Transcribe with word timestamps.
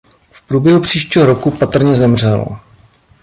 V 0.31 0.41
průběhu 0.41 0.81
příštího 0.81 1.25
roku 1.25 1.51
patrně 1.51 1.95
zemřel. 1.95 2.59